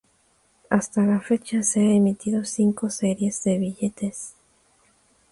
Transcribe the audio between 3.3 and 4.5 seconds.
de billetes.